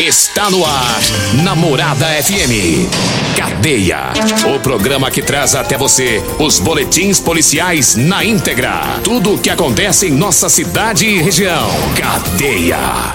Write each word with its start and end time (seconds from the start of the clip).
Está 0.00 0.50
no 0.50 0.64
ar, 0.64 1.00
Namorada 1.44 2.06
FM. 2.20 2.90
Cadeia. 3.36 4.12
O 4.52 4.58
programa 4.58 5.08
que 5.08 5.22
traz 5.22 5.54
até 5.54 5.78
você 5.78 6.20
os 6.40 6.58
boletins 6.58 7.20
policiais 7.20 7.94
na 7.94 8.24
íntegra. 8.24 9.00
Tudo 9.04 9.34
o 9.34 9.38
que 9.38 9.48
acontece 9.48 10.08
em 10.08 10.10
nossa 10.10 10.48
cidade 10.48 11.06
e 11.06 11.22
região. 11.22 11.68
Cadeia. 11.96 13.14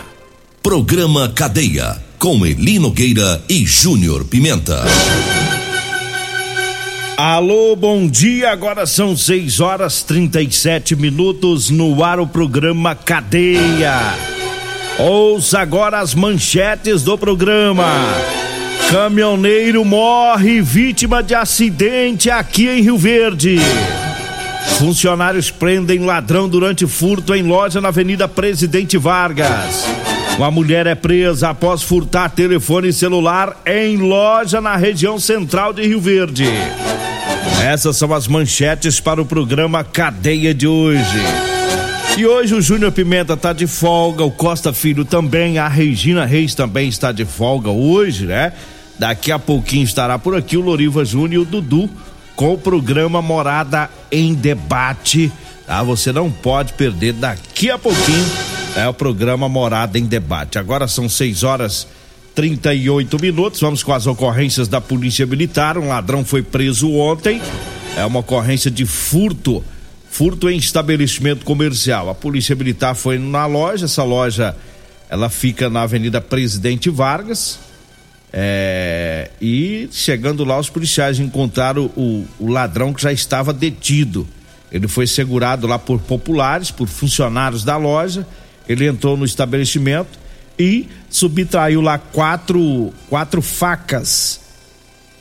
Programa 0.63 1.27
Cadeia. 1.27 1.97
Com 2.17 2.45
Eli 2.45 2.79
Nogueira 2.79 3.43
e 3.49 3.65
Júnior 3.65 4.23
Pimenta. 4.23 4.85
Alô, 7.17 7.75
bom 7.75 8.07
dia. 8.07 8.51
Agora 8.51 8.85
são 8.85 9.17
6 9.17 9.59
horas 9.59 10.01
37 10.03 10.95
minutos 10.95 11.69
no 11.69 12.01
ar 12.01 12.21
o 12.21 12.27
programa 12.27 12.95
Cadeia. 12.95 14.38
Ouça 14.99 15.59
agora 15.59 15.99
as 15.99 16.13
manchetes 16.13 17.03
do 17.03 17.17
programa. 17.17 17.85
Caminhoneiro 18.91 19.85
morre 19.85 20.61
vítima 20.61 21.23
de 21.23 21.33
acidente 21.33 22.29
aqui 22.29 22.67
em 22.67 22.81
Rio 22.81 22.97
Verde. 22.97 23.59
Funcionários 24.77 25.49
prendem 25.49 25.99
ladrão 25.99 26.49
durante 26.49 26.85
furto 26.85 27.33
em 27.33 27.43
loja 27.43 27.79
na 27.79 27.87
Avenida 27.87 28.27
Presidente 28.27 28.97
Vargas. 28.97 29.85
Uma 30.37 30.51
mulher 30.51 30.85
é 30.85 30.95
presa 30.95 31.49
após 31.49 31.81
furtar 31.81 32.29
telefone 32.31 32.91
celular 32.91 33.57
em 33.65 33.95
loja 33.95 34.59
na 34.59 34.75
região 34.75 35.17
central 35.17 35.71
de 35.71 35.81
Rio 35.87 36.01
Verde. 36.01 36.49
Essas 37.63 37.95
são 37.95 38.13
as 38.13 38.27
manchetes 38.27 38.99
para 38.99 39.21
o 39.21 39.25
programa 39.25 39.81
Cadeia 39.81 40.53
de 40.53 40.67
hoje. 40.67 41.48
E 42.17 42.25
hoje 42.25 42.53
o 42.53 42.61
Júnior 42.61 42.91
Pimenta 42.91 43.37
tá 43.37 43.53
de 43.53 43.65
folga, 43.65 44.23
o 44.23 44.31
Costa 44.31 44.73
Filho 44.73 45.05
também, 45.05 45.57
a 45.57 45.67
Regina 45.67 46.25
Reis 46.25 46.53
também 46.53 46.89
está 46.89 47.11
de 47.11 47.23
folga 47.23 47.69
hoje, 47.69 48.25
né? 48.25 48.51
Daqui 48.97 49.31
a 49.31 49.39
pouquinho 49.39 49.85
estará 49.85 50.19
por 50.19 50.35
aqui 50.35 50.57
o 50.57 50.61
Loriva 50.61 51.05
Júnior 51.05 51.45
e 51.45 51.47
o 51.47 51.49
Dudu 51.49 51.89
com 52.35 52.53
o 52.53 52.57
programa 52.57 53.21
Morada 53.21 53.89
em 54.11 54.33
Debate. 54.33 55.31
Tá? 55.65 55.81
Você 55.83 56.11
não 56.11 56.29
pode 56.29 56.73
perder 56.73 57.13
daqui 57.13 57.69
a 57.69 57.77
pouquinho 57.77 58.25
é 58.75 58.87
o 58.87 58.93
programa 58.93 59.49
Morada 59.49 59.97
em 59.97 60.05
Debate. 60.05 60.57
Agora 60.57 60.87
são 60.87 61.09
6 61.09 61.43
horas 61.43 61.87
38 62.35 63.19
minutos. 63.19 63.59
Vamos 63.59 63.83
com 63.83 63.93
as 63.93 64.07
ocorrências 64.07 64.67
da 64.67 64.79
Polícia 64.79 65.25
Militar. 65.25 65.77
Um 65.77 65.87
ladrão 65.87 66.23
foi 66.23 66.41
preso 66.41 66.91
ontem. 66.93 67.41
É 67.97 68.05
uma 68.05 68.19
ocorrência 68.19 68.69
de 68.69 68.85
furto 68.85 69.63
furto 70.09 70.49
em 70.49 70.57
estabelecimento 70.57 71.45
comercial. 71.45 72.09
A 72.09 72.15
polícia 72.15 72.55
militar 72.55 72.95
foi 72.95 73.17
na 73.17 73.45
loja, 73.45 73.85
essa 73.85 74.03
loja 74.03 74.55
ela 75.09 75.29
fica 75.29 75.69
na 75.69 75.81
Avenida 75.81 76.19
Presidente 76.21 76.89
Vargas. 76.89 77.59
É, 78.31 79.31
e 79.41 79.89
chegando 79.91 80.43
lá, 80.43 80.59
os 80.59 80.69
policiais 80.69 81.19
encontraram 81.19 81.85
o, 81.95 82.25
o 82.39 82.47
ladrão 82.47 82.93
que 82.93 83.01
já 83.01 83.11
estava 83.11 83.51
detido. 83.51 84.27
Ele 84.71 84.87
foi 84.87 85.07
segurado 85.07 85.65
lá 85.65 85.79
por 85.79 85.99
populares, 85.99 86.69
por 86.69 86.87
funcionários 86.87 87.63
da 87.63 87.75
loja. 87.75 88.25
Ele 88.67 88.85
entrou 88.85 89.17
no 89.17 89.25
estabelecimento 89.25 90.19
e 90.59 90.87
subtraiu 91.09 91.81
lá 91.81 91.97
quatro, 91.97 92.93
quatro 93.09 93.41
facas. 93.41 94.41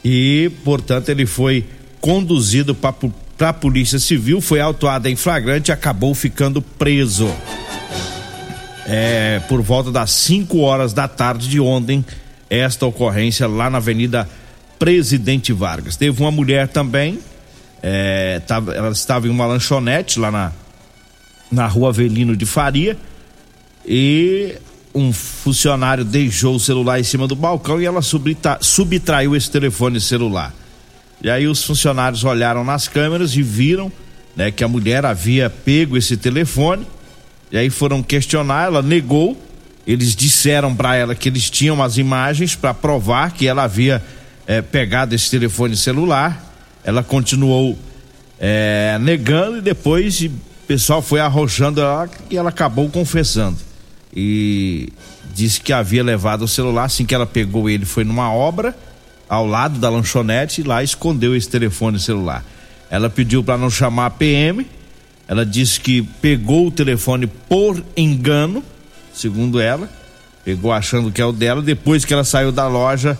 E, 0.04 0.50
portanto, 0.64 1.08
ele 1.08 1.24
foi 1.24 1.64
conduzido 2.00 2.74
para 2.74 2.92
para 3.38 3.50
a 3.50 3.52
Polícia 3.52 4.00
Civil, 4.00 4.40
foi 4.40 4.60
autuado 4.60 5.08
em 5.08 5.14
flagrante 5.14 5.70
e 5.70 5.72
acabou 5.72 6.12
ficando 6.12 6.60
preso. 6.60 7.32
É, 8.84 9.40
por 9.48 9.62
volta 9.62 9.92
das 9.92 10.10
5 10.10 10.58
horas 10.58 10.92
da 10.92 11.06
tarde 11.06 11.48
de 11.48 11.60
ontem, 11.60 12.04
esta 12.50 12.84
ocorrência 12.84 13.46
lá 13.46 13.70
na 13.70 13.78
Avenida 13.78 14.28
Presidente 14.76 15.52
Vargas. 15.52 15.94
Teve 15.94 16.20
uma 16.20 16.32
mulher 16.32 16.66
também, 16.66 17.20
é, 17.80 18.40
tava, 18.40 18.72
ela 18.74 18.90
estava 18.90 19.28
em 19.28 19.30
uma 19.30 19.46
lanchonete 19.46 20.18
lá 20.18 20.32
na, 20.32 20.52
na 21.50 21.66
rua 21.68 21.90
Avelino 21.90 22.36
de 22.36 22.44
Faria 22.44 22.98
e 23.86 24.56
um 24.92 25.12
funcionário 25.12 26.04
deixou 26.04 26.56
o 26.56 26.60
celular 26.60 26.98
em 26.98 27.04
cima 27.04 27.28
do 27.28 27.36
balcão 27.36 27.80
e 27.80 27.84
ela 27.84 28.00
subtraiu 28.02 29.36
esse 29.36 29.48
telefone 29.48 30.00
celular. 30.00 30.52
E 31.22 31.28
aí 31.28 31.46
os 31.46 31.64
funcionários 31.64 32.22
olharam 32.24 32.64
nas 32.64 32.86
câmeras 32.86 33.34
e 33.34 33.42
viram 33.42 33.90
né, 34.36 34.50
que 34.52 34.62
a 34.62 34.68
mulher 34.68 35.04
havia 35.04 35.50
pego 35.50 35.96
esse 35.96 36.16
telefone. 36.16 36.86
E 37.50 37.58
aí 37.58 37.70
foram 37.70 38.02
questionar, 38.02 38.66
ela 38.66 38.82
negou. 38.82 39.36
Eles 39.86 40.14
disseram 40.14 40.74
para 40.74 40.94
ela 40.94 41.14
que 41.14 41.28
eles 41.28 41.50
tinham 41.50 41.82
as 41.82 41.96
imagens 41.96 42.54
para 42.54 42.72
provar 42.74 43.32
que 43.32 43.48
ela 43.48 43.64
havia 43.64 44.02
é, 44.46 44.62
pegado 44.62 45.14
esse 45.14 45.30
telefone 45.30 45.76
celular. 45.76 46.44
Ela 46.84 47.02
continuou 47.02 47.76
é, 48.38 48.96
negando 49.00 49.58
e 49.58 49.60
depois 49.60 50.20
o 50.20 50.30
pessoal 50.68 51.02
foi 51.02 51.20
arrojando 51.20 51.80
ela 51.80 52.08
e 52.30 52.36
ela 52.36 52.50
acabou 52.50 52.88
confessando. 52.90 53.58
E 54.14 54.92
disse 55.34 55.60
que 55.60 55.72
havia 55.72 56.04
levado 56.04 56.42
o 56.42 56.48
celular 56.48 56.84
assim 56.84 57.04
que 57.04 57.14
ela 57.14 57.26
pegou 57.26 57.68
ele 57.68 57.84
foi 57.84 58.04
numa 58.04 58.32
obra 58.32 58.76
ao 59.28 59.46
lado 59.46 59.78
da 59.78 59.90
lanchonete 59.90 60.60
e 60.60 60.64
lá 60.64 60.82
escondeu 60.82 61.36
esse 61.36 61.48
telefone 61.48 61.98
celular. 61.98 62.44
Ela 62.90 63.10
pediu 63.10 63.44
para 63.44 63.58
não 63.58 63.68
chamar 63.68 64.06
a 64.06 64.10
PM. 64.10 64.66
Ela 65.26 65.44
disse 65.44 65.78
que 65.78 66.02
pegou 66.02 66.68
o 66.68 66.70
telefone 66.70 67.26
por 67.26 67.84
engano, 67.96 68.64
segundo 69.12 69.60
ela, 69.60 69.90
pegou 70.42 70.72
achando 70.72 71.12
que 71.12 71.20
é 71.20 71.26
o 71.26 71.32
dela. 71.32 71.60
Depois 71.60 72.04
que 72.04 72.14
ela 72.14 72.24
saiu 72.24 72.50
da 72.50 72.66
loja, 72.66 73.18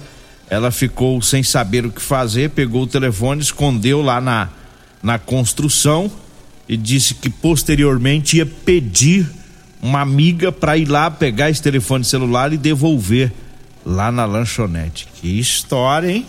ela 0.49 0.71
ficou 0.71 1.21
sem 1.21 1.43
saber 1.43 1.85
o 1.85 1.91
que 1.93 2.01
fazer, 2.01 2.51
pegou 2.51 2.85
o 2.85 2.87
telefone, 2.87 3.43
escondeu 3.43 4.01
lá 4.01 4.21
na, 4.21 4.49
na 5.03 5.19
construção 5.19 6.11
e 6.67 6.77
disse 6.77 7.15
que 7.15 7.29
posteriormente 7.29 8.39
ia 8.39 8.47
pedir 8.47 9.29
uma 9.83 10.01
amiga 10.01 10.51
para 10.51 10.79
ir 10.79 10.89
lá 10.89 11.11
pegar 11.11 11.51
esse 11.51 11.63
telefone 11.63 12.05
celular 12.05 12.53
e 12.53 12.57
devolver 12.57 13.31
lá 13.89 14.13
na 14.13 14.27
lanchonete. 14.27 15.09
Que 15.15 15.41
história, 15.41 16.11
hein? 16.11 16.27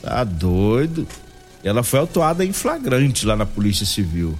Tá 0.00 0.22
doido. 0.22 1.06
Ela 1.64 1.82
foi 1.82 1.98
autuada 1.98 2.44
em 2.44 2.52
flagrante 2.52 3.26
lá 3.26 3.34
na 3.34 3.44
Polícia 3.44 3.84
Civil. 3.84 4.38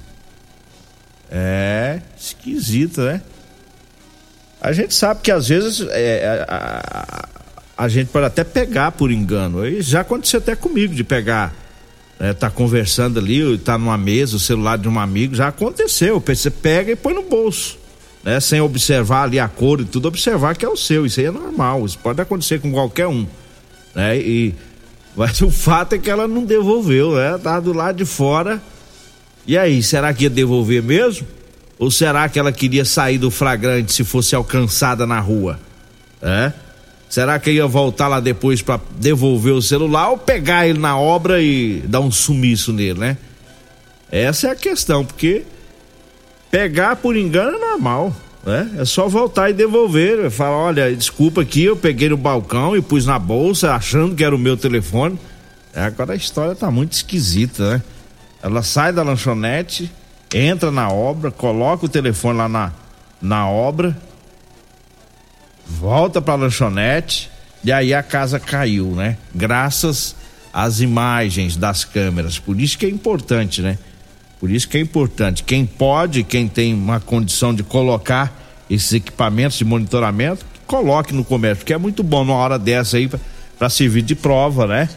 É 1.29 2.01
esquisito, 2.17 3.01
né? 3.01 3.21
A 4.61 4.73
gente 4.73 4.95
sabe 4.95 5.21
que 5.21 5.33
às 5.33 5.49
vezes 5.49 5.87
é, 5.91 6.47
a, 6.49 7.29
a, 7.77 7.85
a, 7.85 7.89
gente 7.89 8.09
pode 8.09 8.27
até 8.27 8.45
pegar 8.45 8.93
por 8.93 9.11
engano. 9.11 9.67
E 9.67 9.83
já 9.83 10.01
aconteceu 10.01 10.39
até 10.39 10.55
comigo 10.55 10.95
de 10.95 11.05
pegar, 11.05 11.55
né, 12.19 12.33
tá 12.33 12.51
conversando 12.51 13.19
ali, 13.19 13.59
tá 13.59 13.77
numa 13.77 13.99
mesa, 13.99 14.37
o 14.37 14.41
celular 14.41 14.79
de 14.79 14.89
um 14.89 14.99
amigo, 14.99 15.35
já 15.35 15.49
aconteceu. 15.49 16.23
Você 16.25 16.51
pega 16.51 16.93
e 16.93 16.97
põe 16.97 17.15
no 17.15 17.23
bolso 17.23 17.79
né? 18.29 18.41
Sem 18.41 18.61
observar 18.61 19.23
ali 19.23 19.41
a 19.41 19.49
cor 19.49 19.81
e 19.81 19.87
tudo, 19.87 20.07
observar 20.07 20.55
que 20.55 20.63
é 20.63 20.69
o 20.69 20.77
seu. 20.77 21.07
Isso 21.07 21.19
aí 21.19 21.27
é 21.27 21.31
normal. 21.31 21.87
Isso 21.87 21.99
pode 21.99 22.21
acontecer 22.21 22.61
com 22.61 22.71
qualquer 22.71 23.07
um, 23.07 23.27
né? 23.95 24.19
E 24.19 24.55
mas 25.17 25.41
o 25.43 25.51
fato 25.51 25.95
é 25.95 25.99
que 25.99 26.11
ela 26.11 26.29
não 26.29 26.45
devolveu, 26.45 27.17
né? 27.17 27.39
Tá 27.43 27.59
do 27.59 27.73
lado 27.73 27.97
de 27.97 28.05
fora. 28.05 28.61
E 29.47 29.57
aí, 29.57 29.83
será 29.83 30.13
que 30.13 30.25
ia 30.25 30.31
devolver 30.31 30.83
mesmo? 30.83 31.27
Ou 31.79 31.91
será 31.91 32.29
que 32.29 32.39
ela 32.39 32.53
queria 32.53 32.85
sair 32.85 33.17
do 33.17 33.31
flagrante 33.31 33.95
se 33.95 34.05
fosse 34.05 34.35
alcançada 34.35 35.07
na 35.07 35.19
rua? 35.21 35.59
É? 36.21 36.53
Será 37.09 37.39
que 37.39 37.51
ia 37.51 37.67
voltar 37.67 38.09
lá 38.09 38.21
depois 38.21 38.61
para 38.61 38.79
devolver 38.99 39.55
o 39.55 39.63
celular 39.63 40.11
ou 40.11 40.19
pegar 40.19 40.69
ele 40.69 40.79
na 40.79 40.99
obra 40.99 41.41
e 41.41 41.83
dar 41.87 42.01
um 42.01 42.11
sumiço 42.11 42.75
nele, 42.75 43.01
né? 43.01 43.17
Essa 44.13 44.49
é 44.49 44.51
a 44.51 44.57
questão, 44.57 45.03
porque 45.03 45.45
Pegar 46.51 46.97
por 46.97 47.17
engano 47.17 47.57
é 47.57 47.61
normal, 47.61 48.15
né? 48.45 48.71
É 48.79 48.85
só 48.85 49.09
voltar 49.09 49.51
e 49.51 49.53
devolver. 49.53 50.31
Falar, 50.31 50.57
olha, 50.57 50.97
desculpa 50.97 51.43
aqui, 51.43 51.65
eu 51.65 51.77
peguei 51.77 52.09
no 52.09 52.17
balcão 52.17 52.77
e 52.77 52.81
pus 52.81 53.05
na 53.05 53.19
bolsa 53.19 53.75
achando 53.75 54.15
que 54.15 54.25
era 54.25 54.35
o 54.35 54.39
meu 54.39 54.57
telefone. 54.57 55.19
É, 55.75 55.83
agora 55.83 56.15
a 56.15 56.17
história 56.17 56.55
tá 56.55 56.71
muito 56.71 56.93
esquisita, 56.93 57.75
né? 57.75 57.83
Ela 58.43 58.63
sai 58.63 58.93
da 58.93 59.03
lanchonete, 59.03 59.91
entra 60.35 60.71
na 60.71 60.89
obra, 60.91 61.31
coloca 61.31 61.87
o 61.87 61.89
telefone 61.89 62.39
lá 62.39 62.49
na, 62.49 62.73
na 63.21 63.49
obra, 63.49 63.97
volta 65.67 66.23
pra 66.23 66.35
lanchonete 66.35 67.31
e 67.63 67.73
aí 67.73 67.93
a 67.93 68.03
casa 68.03 68.39
caiu, 68.39 68.93
né? 68.93 69.19
Graças 69.35 70.15
às 70.53 70.81
imagens 70.81 71.57
das 71.57 71.85
câmeras. 71.85 72.39
Por 72.39 72.61
isso 72.61 72.79
que 72.79 72.87
é 72.87 72.89
importante, 72.89 73.61
né? 73.61 73.77
Por 74.41 74.51
isso 74.51 74.69
que 74.69 74.79
é 74.79 74.81
importante. 74.81 75.43
Quem 75.43 75.67
pode, 75.67 76.23
quem 76.23 76.47
tem 76.47 76.73
uma 76.73 77.01
condição 77.01 77.55
de 77.55 77.63
colocar 77.63 78.65
esses 78.71 78.93
equipamentos 78.93 79.59
de 79.59 79.65
monitoramento, 79.65 80.45
coloque 80.67 81.13
no 81.13 81.25
comércio, 81.25 81.59
porque 81.59 81.73
é 81.73 81.79
muito 81.79 82.03
bom 82.03 82.25
numa 82.25 82.37
hora 82.37 82.59
dessa 82.59 82.99
aí 82.99 83.11
para 83.59 83.69
servir 83.69 84.03
de 84.03 84.15
prova, 84.15 84.67
né? 84.67 84.89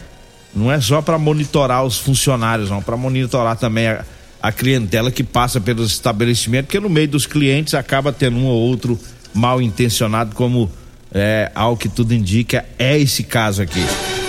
Não 0.54 0.72
é 0.72 0.80
só 0.82 1.02
para 1.02 1.18
monitorar 1.18 1.84
os 1.84 1.98
funcionários, 1.98 2.70
não, 2.70 2.82
para 2.82 2.98
monitorar 2.98 3.56
também 3.56 3.88
a, 3.88 4.04
a 4.42 4.52
clientela 4.52 5.10
que 5.10 5.24
passa 5.24 5.62
pelos 5.62 5.92
estabelecimentos, 5.92 6.68
porque 6.68 6.80
no 6.80 6.90
meio 6.90 7.08
dos 7.08 7.26
clientes 7.26 7.74
acaba 7.74 8.12
tendo 8.12 8.38
um 8.38 8.46
ou 8.46 8.60
outro 8.60 9.00
mal 9.34 9.62
intencionado, 9.62 10.36
como 10.36 10.70
é, 11.14 11.50
ao 11.56 11.78
que 11.78 11.88
tudo 11.88 12.14
indica, 12.14 12.66
é 12.78 13.00
esse 13.00 13.24
caso 13.24 13.62
aqui. 13.62 13.84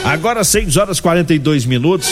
Agora 0.04 0.44
6 0.44 0.76
horas 0.76 1.00
42 1.00 1.66
minutos. 1.66 2.08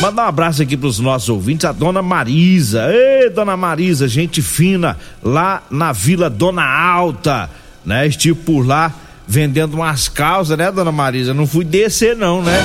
Mandar 0.00 0.24
um 0.24 0.28
abraço 0.28 0.62
aqui 0.62 0.76
pros 0.76 0.98
nossos 0.98 1.28
ouvintes, 1.28 1.64
a 1.64 1.72
dona 1.72 2.02
Marisa. 2.02 2.88
Ei, 2.92 3.30
dona 3.30 3.56
Marisa, 3.56 4.08
gente 4.08 4.42
fina, 4.42 4.98
lá 5.22 5.62
na 5.70 5.92
Vila 5.92 6.28
Dona 6.28 6.64
Alta, 6.64 7.48
né? 7.84 8.06
Estive 8.06 8.34
por 8.34 8.66
lá 8.66 8.92
vendendo 9.26 9.74
umas 9.74 10.08
calças, 10.08 10.58
né, 10.58 10.70
dona 10.70 10.92
Marisa? 10.92 11.32
Não 11.32 11.46
fui 11.46 11.64
descer, 11.64 12.16
não, 12.16 12.42
né? 12.42 12.62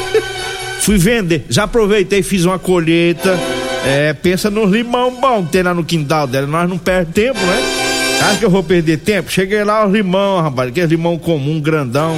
fui 0.80 0.98
vender. 0.98 1.46
Já 1.48 1.64
aproveitei, 1.64 2.22
fiz 2.22 2.44
uma 2.44 2.58
colheita. 2.58 3.38
É, 3.84 4.12
pensa 4.12 4.50
no 4.50 4.66
limão 4.66 5.18
bom 5.18 5.44
que 5.46 5.52
tem 5.52 5.62
lá 5.62 5.72
no 5.72 5.82
quintal 5.82 6.26
dela. 6.26 6.46
Nós 6.46 6.68
não 6.68 6.76
perdemos 6.76 7.14
tempo, 7.14 7.40
né? 7.40 7.90
Acho 8.28 8.38
que 8.38 8.44
eu 8.44 8.50
vou 8.50 8.62
perder 8.62 8.98
tempo? 8.98 9.32
Cheguei 9.32 9.64
lá, 9.64 9.86
o 9.86 9.90
limão, 9.90 10.42
rapaz, 10.42 10.68
aquele 10.68 10.88
limão 10.88 11.16
comum, 11.16 11.58
grandão. 11.58 12.14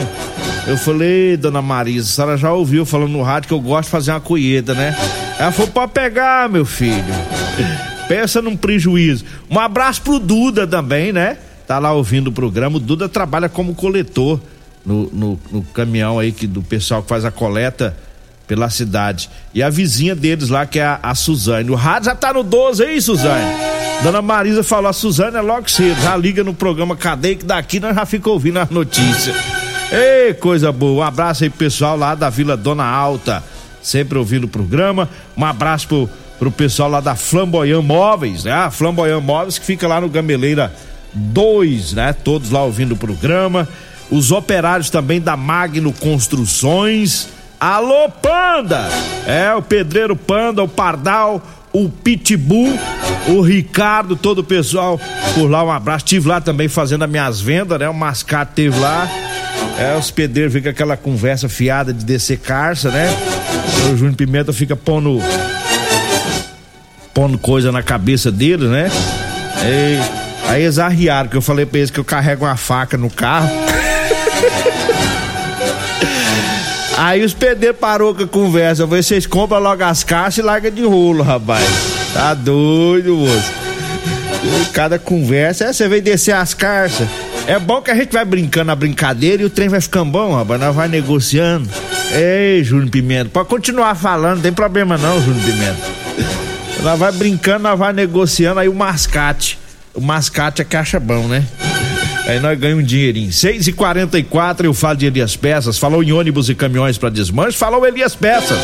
Eu 0.66 0.76
falei, 0.78 1.36
dona 1.36 1.60
Marisa, 1.60 2.08
a 2.08 2.14
senhora 2.14 2.36
já 2.36 2.52
ouviu 2.52 2.86
falando 2.86 3.10
no 3.10 3.22
rádio 3.22 3.48
que 3.48 3.54
eu 3.54 3.60
gosto 3.60 3.84
de 3.84 3.90
fazer 3.90 4.12
uma 4.12 4.20
colheita, 4.20 4.74
né? 4.74 4.96
Ela 5.38 5.50
falou, 5.50 5.72
pode 5.72 5.92
pegar, 5.92 6.48
meu 6.48 6.64
filho. 6.64 7.04
Pensa 8.06 8.40
num 8.40 8.56
prejuízo. 8.56 9.24
Um 9.50 9.58
abraço 9.58 10.02
pro 10.02 10.20
Duda 10.20 10.66
também, 10.66 11.12
né? 11.12 11.36
Tá 11.66 11.78
lá 11.78 11.92
ouvindo 11.92 12.28
o 12.28 12.32
programa. 12.32 12.76
O 12.76 12.80
Duda 12.80 13.08
trabalha 13.08 13.48
como 13.48 13.74
coletor 13.74 14.40
no, 14.86 15.10
no, 15.12 15.40
no 15.50 15.62
caminhão 15.62 16.18
aí 16.18 16.30
que, 16.30 16.46
do 16.46 16.62
pessoal 16.62 17.02
que 17.02 17.08
faz 17.08 17.24
a 17.24 17.30
coleta 17.30 17.96
pela 18.46 18.70
cidade. 18.70 19.30
E 19.52 19.62
a 19.62 19.70
vizinha 19.70 20.14
deles 20.14 20.48
lá, 20.48 20.64
que 20.64 20.78
é 20.78 20.84
a, 20.84 21.00
a 21.02 21.14
Suzane. 21.14 21.70
O 21.70 21.74
rádio 21.74 22.06
já 22.06 22.14
tá 22.14 22.32
no 22.32 22.42
12 22.44 22.84
aí, 22.84 23.00
Suzane. 23.00 23.50
Dona 24.02 24.22
Marisa 24.22 24.62
falou, 24.62 24.90
a 24.90 24.92
Suzane 24.92 25.36
é 25.36 25.40
logo 25.40 25.70
cedo, 25.70 26.00
já 26.02 26.16
liga 26.16 26.42
no 26.42 26.52
programa 26.52 26.96
Cadeia 26.96 27.36
que 27.36 27.44
daqui 27.44 27.80
nós 27.80 27.94
já 27.94 28.04
fica 28.04 28.28
ouvindo 28.28 28.58
as 28.58 28.68
notícias. 28.70 29.61
Ei, 29.92 30.32
coisa 30.32 30.72
boa. 30.72 31.04
Um 31.04 31.06
abraço 31.06 31.44
aí 31.44 31.50
pessoal 31.50 31.98
lá 31.98 32.14
da 32.14 32.30
Vila 32.30 32.56
Dona 32.56 32.86
Alta, 32.86 33.44
sempre 33.82 34.16
ouvindo 34.16 34.44
o 34.44 34.48
programa. 34.48 35.06
Um 35.36 35.44
abraço 35.44 35.86
pro, 35.86 36.10
pro 36.38 36.50
pessoal 36.50 36.88
lá 36.88 36.98
da 36.98 37.14
Flamboyant 37.14 37.82
Móveis, 37.82 38.44
né? 38.44 38.52
A 38.52 38.70
Flamboyant 38.70 39.20
Móveis 39.20 39.58
que 39.58 39.66
fica 39.66 39.86
lá 39.86 40.00
no 40.00 40.08
Gameleira 40.08 40.72
2, 41.12 41.92
né? 41.92 42.14
Todos 42.14 42.50
lá 42.50 42.62
ouvindo 42.62 42.92
o 42.92 42.96
programa. 42.96 43.68
Os 44.10 44.32
operários 44.32 44.88
também 44.88 45.20
da 45.20 45.36
Magno 45.36 45.92
Construções. 45.92 47.28
Alô, 47.60 48.08
Panda! 48.08 48.88
É, 49.26 49.54
o 49.54 49.60
Pedreiro 49.60 50.16
Panda, 50.16 50.62
o 50.62 50.68
Pardal, 50.68 51.42
o 51.70 51.90
Pitbull, 51.90 52.78
o 53.28 53.42
Ricardo, 53.42 54.16
todo 54.16 54.38
o 54.38 54.44
pessoal 54.44 54.98
por 55.34 55.50
lá, 55.50 55.62
um 55.62 55.70
abraço. 55.70 56.06
Estive 56.06 56.28
lá 56.28 56.40
também 56.40 56.66
fazendo 56.66 57.04
as 57.04 57.10
minhas 57.10 57.42
vendas, 57.42 57.78
né? 57.78 57.90
O 57.90 57.94
Mascate 57.94 58.52
teve 58.54 58.80
lá. 58.80 59.06
É, 59.78 59.96
os 59.96 60.10
pedreiros 60.10 60.52
ficam 60.52 60.70
aquela 60.70 60.96
conversa 60.96 61.48
fiada 61.48 61.92
de 61.92 62.04
descer 62.04 62.38
carça, 62.38 62.90
né? 62.90 63.08
O 63.92 63.96
Júnior 63.96 64.14
Pimenta 64.14 64.52
fica 64.52 64.76
pondo. 64.76 65.20
pondo 67.12 67.38
coisa 67.38 67.72
na 67.72 67.82
cabeça 67.82 68.30
deles, 68.30 68.68
né? 68.68 68.90
E, 69.64 69.98
aí 70.48 70.62
eles 70.62 70.78
arriaram, 70.78 71.28
que 71.28 71.36
eu 71.36 71.42
falei 71.42 71.66
pra 71.66 71.78
eles 71.78 71.90
que 71.90 71.98
eu 71.98 72.04
carrego 72.04 72.44
uma 72.44 72.56
faca 72.56 72.96
no 72.96 73.10
carro. 73.10 73.50
Aí 76.96 77.24
os 77.24 77.32
pedreiros 77.34 77.80
parou 77.80 78.14
com 78.14 78.22
a 78.22 78.26
conversa. 78.28 78.86
Vocês 78.86 79.26
compram 79.26 79.58
logo 79.58 79.82
as 79.82 80.04
caixas 80.04 80.38
e 80.38 80.42
larga 80.42 80.70
de 80.70 80.84
rolo, 80.84 81.24
rapaz. 81.24 81.66
Tá 82.12 82.32
doido, 82.32 83.16
moço. 83.16 83.52
Cada 84.72 84.98
conversa, 84.98 85.64
é, 85.64 85.72
você 85.72 85.88
vem 85.88 86.02
descer 86.02 86.32
as 86.32 86.54
carças. 86.54 87.08
É 87.46 87.58
bom 87.58 87.82
que 87.82 87.90
a 87.90 87.94
gente 87.94 88.12
vai 88.12 88.24
brincando 88.24 88.66
na 88.66 88.76
brincadeira 88.76 89.42
e 89.42 89.46
o 89.46 89.50
trem 89.50 89.68
vai 89.68 89.80
ficando 89.80 90.10
bom, 90.10 90.34
rapaz. 90.34 90.60
Nós 90.60 90.74
vai 90.74 90.88
negociando. 90.88 91.68
Ei, 92.12 92.62
Júnior 92.62 92.90
Pimenta, 92.90 93.30
pode 93.30 93.48
continuar 93.48 93.94
falando, 93.94 94.36
não 94.36 94.42
tem 94.42 94.52
problema 94.52 94.96
não, 94.96 95.20
Júnior 95.20 95.44
Pimenta. 95.44 95.78
Nós 96.82 96.98
vai 96.98 97.12
brincando, 97.12 97.60
nós 97.60 97.78
vai 97.78 97.92
negociando, 97.92 98.60
aí 98.60 98.68
o 98.68 98.74
mascate. 98.74 99.58
O 99.94 100.00
mascate 100.00 100.62
é 100.62 100.64
caixa 100.64 101.00
bom, 101.00 101.26
né? 101.26 101.44
Aí 102.26 102.38
nós 102.38 102.56
ganhamos 102.58 102.84
um 102.84 102.86
dinheirinho. 102.86 103.32
6 103.32 103.66
e 103.66 103.72
44 103.72 104.66
eu 104.66 104.72
falo 104.72 104.96
de 104.96 105.06
Elias 105.06 105.34
Peças. 105.34 105.76
Falou 105.76 106.02
em 106.02 106.12
ônibus 106.12 106.48
e 106.48 106.54
caminhões 106.54 106.96
para 106.96 107.10
desmanche, 107.10 107.58
falou 107.58 107.84
Elias 107.84 108.14
Peças. 108.14 108.58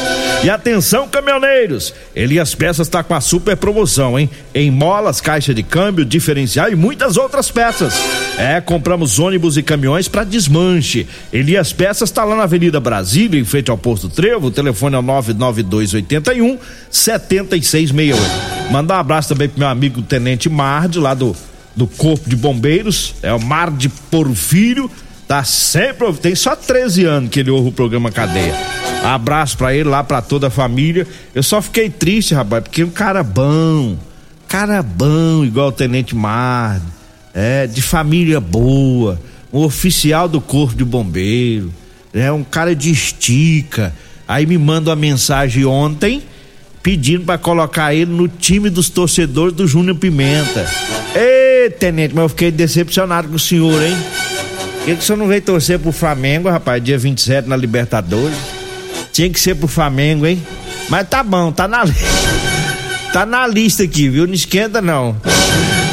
E 0.44 0.48
atenção, 0.48 1.08
caminhoneiros! 1.08 1.92
Elias 2.14 2.54
Peças 2.54 2.86
está 2.86 3.02
com 3.02 3.14
a 3.14 3.20
super 3.20 3.56
promoção, 3.56 4.16
hein? 4.16 4.30
Em 4.54 4.70
molas, 4.70 5.20
caixa 5.20 5.52
de 5.52 5.64
câmbio, 5.64 6.04
diferencial 6.04 6.70
e 6.70 6.76
muitas 6.76 7.16
outras 7.16 7.50
peças. 7.50 7.94
É, 8.38 8.60
compramos 8.60 9.18
ônibus 9.18 9.56
e 9.56 9.62
caminhões 9.62 10.06
para 10.06 10.22
desmanche. 10.22 11.08
Elias 11.32 11.72
Peças 11.72 12.08
está 12.08 12.22
lá 12.22 12.36
na 12.36 12.44
Avenida 12.44 12.78
Brasília, 12.78 13.40
em 13.40 13.44
frente 13.44 13.70
ao 13.70 13.76
Posto 13.76 14.08
Trevo. 14.08 14.46
O 14.46 14.50
telefone 14.52 14.94
é 14.94 14.98
o 15.00 15.02
99281 15.02 16.58
7668. 16.90 18.20
Mandar 18.70 18.98
um 18.98 19.00
abraço 19.00 19.30
também 19.30 19.48
pro 19.48 19.58
meu 19.58 19.68
amigo 19.68 20.00
Tenente 20.02 20.48
Marde, 20.48 21.00
lá 21.00 21.14
do 21.14 21.34
do 21.78 21.86
Corpo 21.86 22.28
de 22.28 22.34
Bombeiros, 22.34 23.14
é 23.22 23.32
o 23.32 23.40
Mar 23.40 23.70
de 23.70 23.88
Porfírio, 23.88 24.90
tá 25.28 25.44
sempre, 25.44 26.12
tem 26.14 26.34
só 26.34 26.56
13 26.56 27.04
anos 27.04 27.30
que 27.30 27.38
ele 27.38 27.50
ouve 27.50 27.68
o 27.68 27.72
programa 27.72 28.10
Cadeia. 28.10 28.52
Abraço 29.04 29.56
para 29.56 29.72
ele 29.72 29.88
lá, 29.88 30.02
para 30.02 30.20
toda 30.20 30.48
a 30.48 30.50
família. 30.50 31.06
Eu 31.32 31.42
só 31.42 31.62
fiquei 31.62 31.88
triste, 31.88 32.34
rapaz, 32.34 32.64
porque 32.64 32.82
um 32.82 32.90
cara 32.90 33.22
bom, 33.22 33.96
cara 34.48 34.82
bom, 34.82 35.44
igual 35.44 35.68
o 35.68 35.72
Tenente 35.72 36.16
Mar, 36.16 36.82
é, 37.32 37.68
de 37.68 37.80
família 37.80 38.40
boa, 38.40 39.20
um 39.52 39.60
oficial 39.60 40.28
do 40.28 40.40
Corpo 40.40 40.74
de 40.74 40.84
Bombeiro, 40.84 41.72
é 42.12 42.32
um 42.32 42.42
cara 42.42 42.74
de 42.74 42.90
estica. 42.90 43.94
Aí 44.26 44.46
me 44.46 44.58
manda 44.58 44.90
uma 44.90 44.96
mensagem 44.96 45.64
ontem 45.64 46.24
pedindo 46.82 47.24
para 47.24 47.38
colocar 47.38 47.94
ele 47.94 48.10
no 48.10 48.26
time 48.26 48.68
dos 48.68 48.88
torcedores 48.88 49.54
do 49.54 49.66
Júnior 49.66 49.96
Pimenta. 49.96 50.66
Ei, 51.14 51.47
tenente, 51.70 52.14
mas 52.14 52.22
eu 52.22 52.28
fiquei 52.28 52.50
decepcionado 52.50 53.28
com 53.28 53.36
o 53.36 53.38
senhor, 53.38 53.82
hein? 53.82 53.96
Por 54.78 54.84
que, 54.84 54.94
que 54.94 55.02
o 55.02 55.02
senhor 55.02 55.18
não 55.18 55.28
veio 55.28 55.42
torcer 55.42 55.78
pro 55.78 55.92
Flamengo, 55.92 56.48
rapaz, 56.48 56.82
dia 56.82 56.98
27 56.98 57.48
na 57.48 57.56
Libertadores? 57.56 58.36
Tinha 59.12 59.28
que 59.28 59.38
ser 59.38 59.54
pro 59.54 59.68
Flamengo, 59.68 60.26
hein? 60.26 60.42
Mas 60.88 61.08
tá 61.08 61.22
bom, 61.22 61.52
tá 61.52 61.68
na 61.68 61.84
Tá 63.12 63.24
na 63.24 63.46
lista 63.46 63.82
aqui, 63.82 64.08
viu? 64.08 64.26
Não 64.26 64.34
esquenta 64.34 64.82
não. 64.82 65.16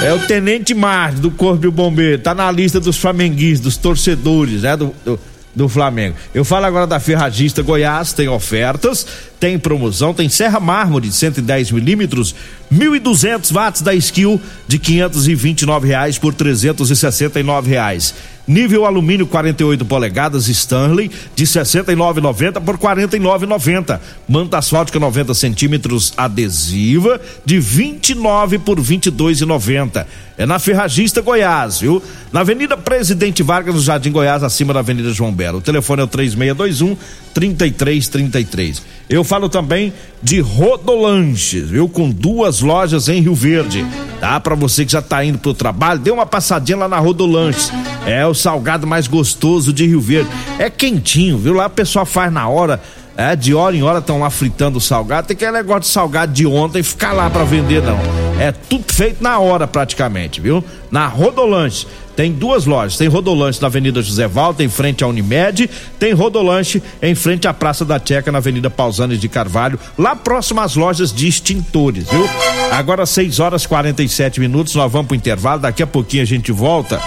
É 0.04 0.14
o 0.14 0.20
Tenente 0.20 0.74
Márcio 0.74 1.22
do 1.22 1.32
Corpo 1.32 1.62
de 1.62 1.70
Bombeiro, 1.70 2.22
tá 2.22 2.36
na 2.36 2.52
lista 2.52 2.80
dos 2.80 2.98
flamenguistas, 2.98 3.62
dos 3.62 3.78
torcedores, 3.78 4.62
né? 4.64 4.76
Do, 4.76 4.94
do, 5.04 5.20
do 5.56 5.70
Flamengo. 5.70 6.16
Eu 6.34 6.44
falo 6.44 6.66
agora 6.66 6.86
da 6.86 7.00
Ferragista 7.00 7.62
Goiás, 7.62 8.12
tem 8.12 8.28
ofertas, 8.28 9.08
tem 9.40 9.58
promoção, 9.58 10.14
tem 10.14 10.28
serra 10.28 10.60
mármore 10.60 11.08
de 11.08 11.16
110 11.16 11.72
milímetros, 11.72 12.36
1.200 12.74 13.52
watts 13.54 13.82
da 13.82 13.94
Skill 13.94 14.42
de 14.68 14.78
529 14.78 15.88
reais 15.88 16.18
por 16.18 16.34
369 16.34 17.70
reais. 17.70 18.14
Nível 18.48 18.86
alumínio 18.86 19.26
48 19.26 19.84
polegadas 19.86 20.48
Stanley 20.48 21.10
de 21.36 21.46
69,90 21.46 22.62
por 22.62 22.78
49,90. 22.78 24.00
Manta 24.28 24.60
asfáltica 24.60 25.00
90 25.00 25.34
centímetros 25.34 26.14
adesiva 26.16 27.20
de 27.44 27.60
29 27.60 28.60
por 28.60 28.80
22,90. 28.80 30.06
É 30.38 30.46
na 30.46 30.60
Ferragista 30.60 31.22
Goiás, 31.22 31.80
viu? 31.80 32.04
Na 32.32 32.42
Avenida 32.42 32.76
Presidente 32.76 33.42
Vargas, 33.42 33.74
no 33.74 33.82
Jardim 33.82 34.12
Goiás, 34.12 34.44
acima 34.44 34.74
da 34.74 34.82
Avenida 34.82 35.12
João 35.12 35.32
Belo. 35.32 35.60
O 35.60 35.62
telefone 35.62 36.02
é 36.02 36.04
o 36.04 36.08
3621 36.08 36.98
3333. 37.34 38.84
Eu 39.10 39.24
falo 39.24 39.48
também 39.48 39.94
de 40.22 40.42
Rodolanches, 40.42 41.70
viu? 41.70 41.88
Com 41.88 42.10
duas 42.10 42.62
lojas 42.62 43.08
em 43.08 43.22
Rio 43.22 43.34
Verde. 43.34 43.86
Tá? 44.20 44.40
Para 44.40 44.56
você 44.56 44.86
que 44.86 44.92
já 44.92 45.02
tá 45.02 45.24
indo 45.24 45.38
pro 45.38 45.54
trabalho, 45.54 46.00
dê 46.02 46.12
uma 46.12 46.26
passadinha 46.26 46.78
lá 46.80 46.88
na 46.90 47.00
Rodolanches. 47.00 47.72
É 48.06 48.26
o 48.26 48.34
salgado 48.34 48.86
mais 48.86 49.08
gostoso 49.08 49.74
de 49.74 49.86
Rio 49.88 50.00
Verde. 50.02 50.30
É 50.60 50.70
quentinho, 50.70 51.38
viu? 51.38 51.54
Lá 51.54 51.66
o 51.66 51.70
pessoal 51.70 52.06
faz 52.06 52.32
na 52.32 52.48
hora 52.48 52.80
É, 53.18 53.34
de 53.34 53.56
hora 53.56 53.74
em 53.74 53.82
hora 53.82 54.00
estão 54.00 54.20
lá 54.20 54.30
fritando 54.30 54.78
o 54.78 54.82
salgado. 54.82 55.28
Tem 55.28 55.36
aquele 55.36 55.52
negócio 55.54 55.82
de 55.84 55.88
salgado 55.88 56.34
de 56.34 56.46
ontem 56.46 56.84
ficar 56.84 57.14
lá 57.14 57.30
para 57.30 57.46
vender, 57.46 57.82
não. 57.82 57.98
É 58.38 58.52
tudo 58.52 58.94
feito 58.94 59.24
na 59.24 59.40
hora 59.40 59.66
praticamente, 59.66 60.42
viu? 60.42 60.62
Na 60.92 61.08
Rodolanche. 61.08 61.88
Tem 62.14 62.30
duas 62.30 62.66
lojas. 62.66 62.98
Tem 62.98 63.08
Rodolanche 63.08 63.62
na 63.62 63.68
Avenida 63.68 64.02
José 64.02 64.28
Valdo, 64.28 64.62
em 64.62 64.68
frente 64.68 65.02
à 65.02 65.08
Unimed. 65.08 65.70
Tem 65.98 66.12
Rodolanche 66.12 66.84
em 67.02 67.16
frente 67.16 67.48
à 67.48 67.54
Praça 67.54 67.86
da 67.86 67.98
Checa, 68.04 68.34
na 68.34 68.40
Avenida 68.40 68.70
Pausanes 68.70 69.20
de 69.22 69.30
Carvalho, 69.30 69.80
lá 69.98 70.14
próximo 70.14 70.60
às 70.60 70.76
lojas 70.76 71.14
de 71.14 71.26
extintores, 71.26 72.10
viu? 72.10 72.30
Agora 72.72 73.06
6 73.06 73.40
horas 73.40 73.66
47 73.66 74.42
minutos, 74.42 74.76
nós 74.76 74.92
vamos 74.92 75.08
pro 75.08 75.16
intervalo. 75.16 75.62
Daqui 75.62 75.82
a 75.82 75.88
pouquinho 75.88 76.24
a 76.24 76.26
gente 76.26 76.52
volta. 76.52 77.00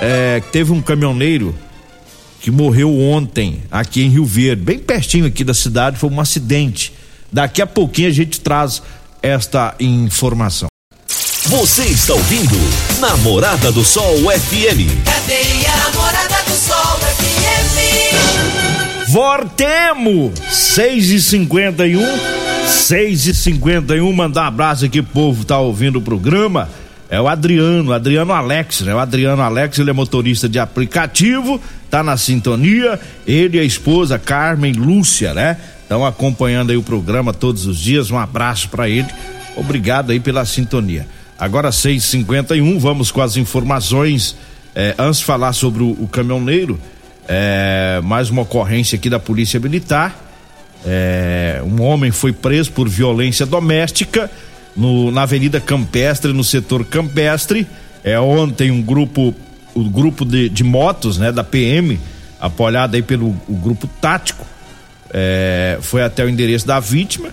É, 0.00 0.40
teve 0.50 0.72
um 0.72 0.80
caminhoneiro 0.80 1.54
que 2.40 2.50
morreu 2.50 2.98
ontem 2.98 3.62
aqui 3.70 4.02
em 4.02 4.08
Rio 4.08 4.24
Verde, 4.24 4.62
bem 4.62 4.78
pertinho 4.78 5.26
aqui 5.26 5.44
da 5.44 5.52
cidade, 5.52 5.98
foi 5.98 6.08
um 6.08 6.20
acidente. 6.20 6.92
Daqui 7.30 7.60
a 7.60 7.66
pouquinho 7.66 8.08
a 8.08 8.12
gente 8.12 8.40
traz 8.40 8.82
esta 9.22 9.74
informação. 9.78 10.68
Você 11.44 11.84
está 11.84 12.14
ouvindo 12.14 12.56
Namorada 12.98 13.70
do 13.72 13.84
Sol 13.84 14.16
FM. 14.18 15.04
Cadeia 15.04 15.76
Namorada 15.84 16.42
do 16.44 16.56
Sol 16.56 16.98
FM. 17.16 17.50
Vortemo 19.08 20.32
6 20.48 21.10
e 21.10 21.20
51 21.20 22.00
6 22.66 23.26
e 23.26 23.34
51 23.34 24.12
mandar 24.12 24.44
um 24.44 24.46
abraço 24.46 24.84
aqui 24.84 25.02
povo 25.02 25.44
tá 25.44 25.58
ouvindo 25.58 25.98
o 25.98 26.02
programa. 26.02 26.68
É 27.10 27.20
o 27.20 27.26
Adriano, 27.26 27.92
Adriano 27.92 28.32
Alex, 28.32 28.82
né? 28.82 28.94
O 28.94 28.98
Adriano 28.98 29.42
Alex, 29.42 29.76
ele 29.80 29.90
é 29.90 29.92
motorista 29.92 30.48
de 30.48 30.60
aplicativo, 30.60 31.60
tá 31.90 32.04
na 32.04 32.16
sintonia. 32.16 33.00
Ele 33.26 33.56
e 33.58 33.60
a 33.60 33.64
esposa 33.64 34.16
Carmen 34.16 34.74
Lúcia, 34.74 35.34
né? 35.34 35.56
Estão 35.82 36.06
acompanhando 36.06 36.70
aí 36.70 36.76
o 36.76 36.84
programa 36.84 37.34
todos 37.34 37.66
os 37.66 37.80
dias. 37.80 38.12
Um 38.12 38.18
abraço 38.18 38.68
para 38.68 38.88
ele. 38.88 39.08
Obrigado 39.56 40.12
aí 40.12 40.20
pela 40.20 40.44
sintonia. 40.44 41.04
Agora 41.36 41.70
6:51, 41.72 42.78
vamos 42.78 43.10
com 43.10 43.20
as 43.20 43.36
informações. 43.36 44.36
É, 44.72 44.94
antes 44.96 45.18
de 45.18 45.24
falar 45.24 45.52
sobre 45.52 45.82
o, 45.82 45.90
o 45.90 46.06
caminhoneiro, 46.06 46.78
é, 47.26 48.00
mais 48.04 48.30
uma 48.30 48.42
ocorrência 48.42 48.94
aqui 48.94 49.10
da 49.10 49.18
Polícia 49.18 49.58
Militar. 49.58 50.16
É, 50.86 51.60
um 51.64 51.82
homem 51.82 52.12
foi 52.12 52.32
preso 52.32 52.70
por 52.70 52.88
violência 52.88 53.44
doméstica 53.44 54.30
no, 54.80 55.10
na 55.10 55.22
Avenida 55.22 55.60
Campestre, 55.60 56.32
no 56.32 56.42
setor 56.42 56.84
Campestre. 56.86 57.66
É 58.02 58.18
ontem 58.18 58.70
um 58.70 58.80
grupo, 58.80 59.34
o 59.74 59.84
grupo 59.84 60.24
de, 60.24 60.48
de 60.48 60.64
motos, 60.64 61.18
né, 61.18 61.30
da 61.30 61.44
PM, 61.44 62.00
apoiado 62.40 62.94
aí 62.94 63.02
pelo 63.02 63.36
grupo 63.46 63.86
tático, 64.00 64.46
é, 65.12 65.78
foi 65.82 66.02
até 66.02 66.24
o 66.24 66.28
endereço 66.28 66.66
da 66.66 66.80
vítima. 66.80 67.28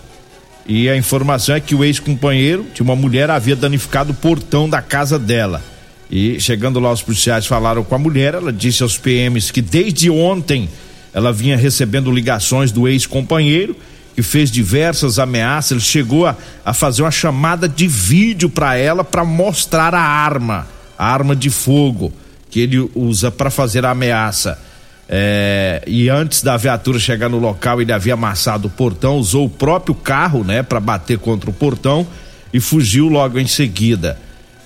E 0.68 0.89
a 0.89 0.98
informação 0.98 1.56
é 1.56 1.62
que 1.62 1.74
o 1.74 1.86
ex-companheiro 1.86 2.66
de 2.74 2.82
uma 2.82 2.98
mulher 2.98 3.30
havia 3.30 3.56
danificado 3.56 4.12
o 4.12 4.16
portão 4.16 4.70
da 4.70 4.82
casa 4.82 5.18
dela. 5.18 5.63
E 6.12 6.39
chegando 6.42 6.82
lá, 6.82 6.92
os 6.92 7.01
policiais 7.01 7.46
falaram 7.46 7.86
com 7.86 7.96
a 7.96 7.98
mulher. 7.98 8.34
Ela 8.34 8.51
disse 8.51 8.84
aos 8.84 8.98
PMs 8.98 9.51
que 9.51 9.62
desde 9.62 10.10
ontem 10.10 10.68
ela 11.13 11.32
vinha 11.32 11.56
recebendo 11.56 12.12
ligações 12.12 12.74
do 12.74 12.86
ex-companheiro 12.86 13.77
que 14.18 14.24
fez 14.24 14.50
diversas 14.50 15.20
ameaças. 15.20 15.70
Ele 15.74 15.80
chegou 15.80 16.26
a, 16.26 16.36
a 16.66 16.74
fazer 16.74 17.04
uma 17.04 17.12
chamada 17.12 17.70
de 17.70 17.88
vídeo 17.88 18.50
para 18.50 18.76
ela 18.76 19.04
para 19.04 19.24
mostrar 19.24 19.94
a 19.94 20.02
arma, 20.02 20.68
a 20.98 21.06
arma 21.06 21.36
de 21.36 21.52
fogo 21.52 22.12
que 22.50 22.60
ele 22.60 22.90
usa 22.96 23.30
para 23.30 23.52
fazer 23.52 23.86
a 23.86 23.92
ameaça. 23.92 24.60
É, 25.08 25.84
e 25.86 26.10
antes 26.10 26.42
da 26.42 26.58
viatura 26.58 26.98
chegar 26.98 27.30
no 27.30 27.38
local, 27.38 27.80
ele 27.80 27.94
havia 27.94 28.16
amassado 28.16 28.68
o 28.68 28.72
portão, 28.72 29.18
usou 29.18 29.46
o 29.46 29.50
próprio 29.50 29.94
carro, 29.94 30.44
né, 30.44 30.64
para 30.64 30.80
bater 30.80 31.20
contra 31.20 31.52
o 31.52 31.54
portão 31.54 32.08
e 32.52 32.60
fugiu 32.60 33.08
logo 33.10 33.38
em 33.38 33.46
seguida. 33.46 34.18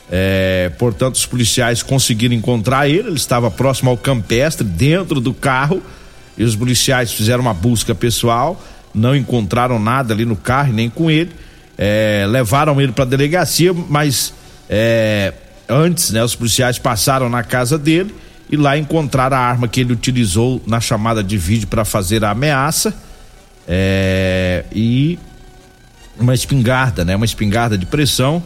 É, 0.10 0.72
portanto, 0.80 1.16
os 1.16 1.26
policiais 1.26 1.84
conseguiram 1.84 2.34
encontrar 2.34 2.88
ele. 2.88 3.10
Ele 3.10 3.18
estava 3.18 3.52
próximo 3.52 3.90
ao 3.90 3.98
campestre, 3.98 4.66
dentro 4.66 5.20
do 5.20 5.34
carro, 5.34 5.84
e 6.38 6.44
os 6.46 6.56
policiais 6.56 7.12
fizeram 7.12 7.42
uma 7.42 7.54
busca 7.54 7.94
pessoal 7.94 8.58
não 8.94 9.16
encontraram 9.16 9.80
nada 9.80 10.14
ali 10.14 10.26
no 10.26 10.36
carro, 10.36 10.74
nem 10.74 10.90
com 10.90 11.10
ele. 11.10 11.32
É, 11.78 12.26
levaram 12.30 12.80
ele 12.80 12.92
para 12.92 13.06
a 13.06 13.08
delegacia, 13.08 13.74
mas 13.74 14.34
é, 14.70 15.34
antes, 15.68 16.12
né, 16.12 16.24
os 16.24 16.36
policiais 16.36 16.78
passaram 16.78 17.30
na 17.30 17.44
casa 17.44 17.78
dele 17.78 18.14
e 18.52 18.58
lá 18.58 18.78
encontraram 18.78 19.38
a 19.38 19.40
arma 19.40 19.68
que 19.68 19.80
ele 19.80 19.94
utilizou 19.94 20.62
na 20.68 20.80
chamada 20.80 21.24
de 21.24 21.38
vídeo 21.38 21.68
para 21.68 21.86
fazer 21.86 22.24
a 22.24 22.32
ameaça 22.32 22.94
é, 23.68 24.66
e 24.72 25.18
uma 26.20 26.34
espingarda, 26.34 27.06
né, 27.06 27.16
uma 27.16 27.26
espingarda 27.26 27.78
de 27.78 27.86
pressão. 27.86 28.44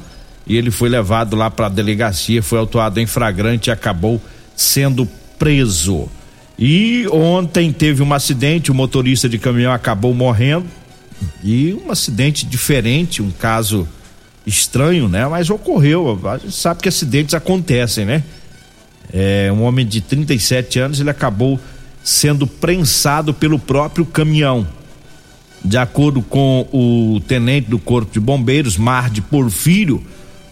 E 0.48 0.56
ele 0.56 0.70
foi 0.70 0.90
levado 0.90 1.36
lá 1.36 1.50
para 1.50 1.66
a 1.66 1.70
delegacia, 1.70 2.44
foi 2.44 2.60
autuado 2.60 3.00
em 3.00 3.08
flagrante 3.08 3.70
e 3.70 3.72
acabou 3.72 4.22
sendo 4.56 5.08
preso. 5.40 6.08
E 6.58 7.06
ontem 7.12 7.72
teve 7.72 8.02
um 8.02 8.14
acidente, 8.14 8.72
o 8.72 8.76
motorista 8.76 9.28
de 9.28 9.38
caminhão 9.38 9.74
acabou 9.74 10.14
morrendo. 10.14 10.66
E 11.44 11.74
um 11.74 11.92
acidente 11.92 12.46
diferente, 12.46 13.22
um 13.22 13.32
caso 13.32 13.88
estranho, 14.46 15.10
né? 15.10 15.28
Mas 15.28 15.50
ocorreu. 15.50 16.20
A 16.28 16.38
gente 16.38 16.56
sabe 16.56 16.82
que 16.82 16.90
acidentes 16.90 17.34
acontecem, 17.34 18.06
né? 18.06 18.24
É, 19.12 19.52
um 19.52 19.64
homem 19.64 19.86
de 19.86 20.02
37 20.02 20.80
anos, 20.80 21.00
ele 21.00 21.10
acabou 21.10 21.60
sendo 22.04 22.46
prensado 22.46 23.34
pelo 23.34 23.60
próprio 23.60 24.06
caminhão. 24.06 24.68
De 25.64 25.78
acordo 25.78 26.22
com 26.22 26.68
o 26.72 27.20
tenente 27.28 27.70
do 27.70 27.80
Corpo 27.80 28.14
de 28.14 28.20
Bombeiros, 28.20 28.78
Mar 28.78 29.10
de 29.10 29.22
Porfírio, 29.22 30.04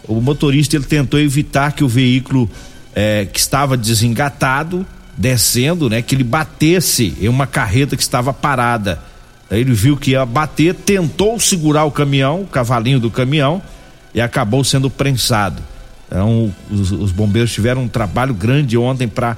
o 0.08 0.20
motorista 0.20 0.76
ele 0.76 0.84
tentou 0.84 1.20
evitar 1.20 1.72
que 1.72 1.84
o 1.84 1.88
veículo 1.88 2.50
é, 2.94 3.24
que 3.24 3.38
estava 3.38 3.76
desengatado 3.76 4.84
descendo, 5.16 5.88
né, 5.88 6.02
que 6.02 6.14
ele 6.14 6.24
batesse 6.24 7.16
em 7.20 7.28
uma 7.28 7.46
carreta 7.46 7.96
que 7.96 8.02
estava 8.02 8.32
parada. 8.32 9.00
Aí 9.50 9.60
ele 9.60 9.72
viu 9.72 9.96
que 9.96 10.12
ia 10.12 10.24
bater, 10.26 10.74
tentou 10.74 11.38
segurar 11.38 11.84
o 11.84 11.90
caminhão, 11.90 12.42
o 12.42 12.46
cavalinho 12.46 12.98
do 12.98 13.10
caminhão, 13.10 13.62
e 14.14 14.20
acabou 14.20 14.64
sendo 14.64 14.90
prensado. 14.90 15.62
Então, 16.06 16.52
os, 16.70 16.90
os 16.90 17.10
bombeiros 17.10 17.52
tiveram 17.52 17.82
um 17.82 17.88
trabalho 17.88 18.34
grande 18.34 18.76
ontem 18.76 19.08
para 19.08 19.36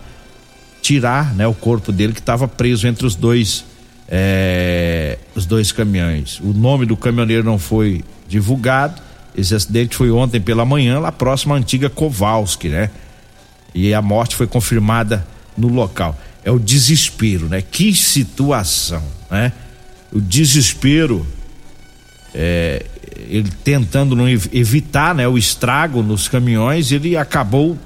tirar, 0.80 1.34
né, 1.34 1.46
o 1.46 1.54
corpo 1.54 1.90
dele 1.90 2.12
que 2.12 2.20
estava 2.20 2.46
preso 2.46 2.86
entre 2.86 3.06
os 3.06 3.14
dois, 3.14 3.64
é, 4.08 5.18
os 5.34 5.44
dois 5.44 5.72
caminhões. 5.72 6.40
O 6.40 6.52
nome 6.52 6.86
do 6.86 6.96
caminhoneiro 6.96 7.44
não 7.44 7.58
foi 7.58 8.04
divulgado. 8.28 9.02
Esse 9.36 9.54
acidente 9.54 9.96
foi 9.96 10.10
ontem 10.10 10.40
pela 10.40 10.64
manhã, 10.64 10.98
lá 10.98 11.12
próximo 11.12 11.52
à 11.54 11.56
antiga 11.56 11.90
Kowalski, 11.90 12.68
né? 12.68 12.90
E 13.74 13.92
a 13.92 14.00
morte 14.00 14.34
foi 14.34 14.46
confirmada 14.46 15.26
no 15.56 15.68
local. 15.68 16.18
É 16.44 16.50
o 16.50 16.58
desespero, 16.58 17.48
né? 17.48 17.62
Que 17.62 17.94
situação, 17.94 19.02
né? 19.30 19.52
O 20.12 20.20
desespero, 20.20 21.26
é, 22.34 22.84
ele 23.28 23.50
tentando 23.64 24.14
não 24.14 24.28
evitar, 24.28 25.14
né, 25.14 25.26
o 25.26 25.36
estrago 25.36 26.02
nos 26.02 26.28
caminhões, 26.28 26.92
ele 26.92 27.16
acabou 27.16 27.76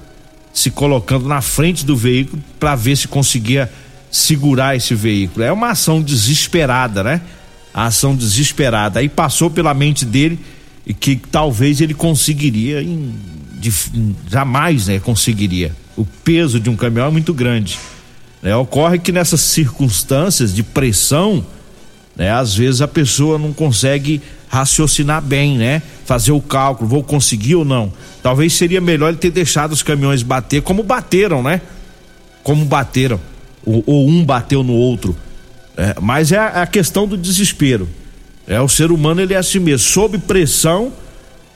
se 0.53 0.69
colocando 0.69 1.27
na 1.27 1.41
frente 1.41 1.85
do 1.85 1.95
veículo 1.95 2.41
para 2.59 2.75
ver 2.75 2.95
se 2.95 3.07
conseguia 3.07 3.71
segurar 4.11 4.75
esse 4.75 4.93
veículo. 4.93 5.43
É 5.43 5.51
uma 5.51 5.71
ação 5.71 6.01
desesperada, 6.01 7.03
né? 7.03 7.21
A 7.73 7.85
ação 7.85 8.15
desesperada. 8.15 8.99
Aí 8.99 9.07
passou 9.07 9.49
pela 9.49 9.73
mente 9.73 10.05
dele 10.05 10.37
e 10.85 10.93
que 10.93 11.15
talvez 11.15 11.79
ele 11.79 11.93
conseguiria, 11.93 12.83
em, 12.83 13.13
de, 13.53 13.71
jamais, 14.29 14.87
né, 14.87 14.99
conseguiria 14.99 15.73
o 16.01 16.07
peso 16.23 16.59
de 16.59 16.69
um 16.69 16.75
caminhão 16.75 17.07
é 17.07 17.11
muito 17.11 17.33
grande. 17.33 17.79
Né? 18.41 18.55
Ocorre 18.55 18.99
que 18.99 19.11
nessas 19.11 19.41
circunstâncias 19.41 20.53
de 20.53 20.63
pressão, 20.63 21.45
né, 22.15 22.31
às 22.31 22.55
vezes 22.55 22.81
a 22.81 22.87
pessoa 22.87 23.37
não 23.37 23.53
consegue 23.53 24.21
raciocinar 24.49 25.21
bem, 25.21 25.57
né? 25.57 25.81
Fazer 26.05 26.33
o 26.33 26.41
cálculo, 26.41 26.89
vou 26.89 27.01
conseguir 27.01 27.55
ou 27.55 27.63
não. 27.63 27.91
Talvez 28.21 28.51
seria 28.53 28.81
melhor 28.81 29.07
ele 29.07 29.17
ter 29.17 29.31
deixado 29.31 29.71
os 29.71 29.81
caminhões 29.81 30.23
bater 30.23 30.61
como 30.61 30.83
bateram, 30.83 31.41
né? 31.41 31.61
Como 32.43 32.65
bateram. 32.65 33.17
Ou, 33.65 33.81
ou 33.85 34.09
um 34.09 34.25
bateu 34.25 34.61
no 34.61 34.73
outro. 34.73 35.15
É, 35.77 35.95
mas 36.01 36.33
é 36.33 36.37
a, 36.37 36.63
a, 36.63 36.67
questão 36.67 37.07
do 37.07 37.15
desespero. 37.15 37.87
É, 38.45 38.59
o 38.59 38.67
ser 38.67 38.91
humano 38.91 39.21
ele 39.21 39.33
é 39.33 39.37
assim 39.37 39.59
mesmo, 39.59 39.87
sob 39.87 40.17
pressão, 40.17 40.91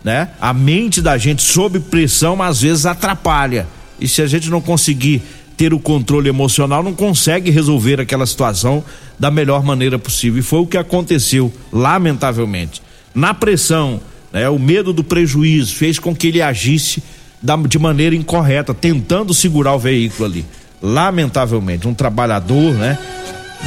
né? 0.02 0.30
A 0.40 0.54
mente 0.54 1.02
da 1.02 1.18
gente 1.18 1.42
sob 1.42 1.80
pressão 1.82 2.42
às 2.42 2.62
vezes 2.62 2.86
atrapalha. 2.86 3.68
E 4.00 4.08
se 4.08 4.22
a 4.22 4.28
gente 4.28 4.50
não 4.50 4.62
conseguir 4.62 5.22
ter 5.58 5.74
o 5.74 5.80
controle 5.80 6.28
emocional, 6.28 6.84
não 6.84 6.94
consegue 6.94 7.50
resolver 7.50 8.02
aquela 8.02 8.26
situação 8.26 8.84
da 9.18 9.32
melhor 9.32 9.64
maneira 9.64 9.98
possível. 9.98 10.40
E 10.40 10.44
foi 10.44 10.60
o 10.60 10.68
que 10.68 10.78
aconteceu, 10.78 11.52
lamentavelmente. 11.72 12.82
Na 13.14 13.34
pressão, 13.34 14.02
né, 14.32 14.50
o 14.50 14.60
medo 14.60 14.92
do 14.92 15.04
prejuízo 15.04 15.76
fez 15.76 15.98
com 15.98 16.14
que 16.14 16.28
ele 16.28 16.42
agisse 16.42 17.02
da, 17.42 17.56
de 17.56 17.80
maneira 17.80 18.16
incorreta, 18.16 18.74
tentando 18.74 19.34
segurar 19.34 19.76
o 19.76 19.80
veículo 19.80 20.26
ali. 20.26 20.46
Lamentavelmente, 20.82 21.88
um 21.88 21.94
trabalhador, 21.94 22.74
né? 22.74 22.98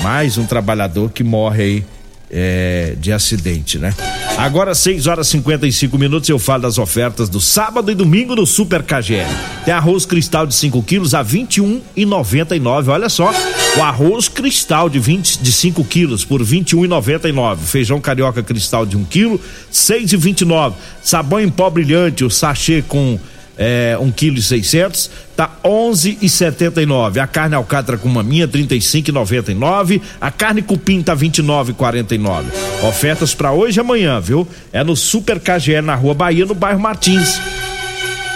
Mais 0.02 0.37
um 0.37 0.44
trabalhador 0.44 1.11
que 1.11 1.25
morre 1.25 1.62
aí 1.62 1.85
é, 2.30 2.94
de 2.99 3.12
acidente, 3.12 3.78
né? 3.78 3.94
Agora, 4.37 4.75
6 4.75 5.06
horas 5.06 5.26
e 5.28 5.30
55 5.32 5.99
minutos, 5.99 6.28
eu 6.28 6.38
falo 6.38 6.62
das 6.62 6.78
ofertas 6.78 7.28
do 7.28 7.40
sábado 7.40 7.90
e 7.90 7.94
domingo 7.94 8.37
no 8.37 8.47
Super 8.47 8.82
KGL. 8.82 9.28
Tem 9.64 9.75
arroz 9.75 10.06
cristal 10.06 10.47
de 10.47 10.54
5 10.54 10.82
quilos 10.82 11.14
a 11.14 11.25
21,99. 11.25 12.88
Olha 12.88 13.08
só, 13.08 13.32
o 13.76 13.82
arroz 13.82 14.28
cristal 14.28 14.88
de 14.88 14.99
20 14.99 15.38
de 15.38 15.52
5 15.52 15.85
quilos 15.85 16.25
por 16.25 16.42
21,99. 16.42 17.58
Feijão 17.58 18.00
carioca 18.00 18.42
cristal 18.42 18.87
de 18.87 18.97
1 18.97 19.04
quilo, 19.04 19.40
6,29. 19.73 20.75
Sabão 21.02 21.40
em 21.40 21.49
pó 21.49 21.68
brilhante, 21.70 22.25
o 22.25 22.30
sachê 22.30 22.82
com 22.87 23.18
é, 23.59 23.99
um 24.00 24.11
quilo 24.12 24.38
e 24.38 24.43
seiscentos, 24.43 25.11
tá 25.37 25.57
onze 25.65 26.17
e 26.23 26.29
setenta 26.29 26.81
e 26.81 26.87
nove. 26.87 27.19
A 27.19 27.27
carne 27.27 27.57
alcatra 27.57 27.99
com 27.99 28.09
maminha, 28.09 28.47
trinta 28.47 28.75
e 28.75 28.81
cinco 28.81 29.11
e 29.11 29.12
noventa 29.12 29.50
e 29.50 29.55
nove. 29.55 30.00
A 30.21 30.31
carne 30.31 30.62
cupim 30.62 31.03
tá 31.03 31.15
vinte 31.15 31.38
e 31.38 31.43
nove 31.43 31.73
e 31.73 31.75
quarenta 31.75 32.15
e 32.15 32.19
nove. 32.19 32.49
Ofertas 32.83 33.35
para 33.35 33.53
hoje 33.53 33.79
e 33.79 33.81
amanhã, 33.81 34.21
viu? 34.21 34.47
É 34.73 34.85
no 34.85 34.95
Super 34.95 35.41
KGL 35.41 35.83
na 35.83 35.97
Rua 35.97 36.15
Bahia, 36.15 36.47
no 36.47 36.55
bairro 36.55 36.81
Martins. 36.81 37.41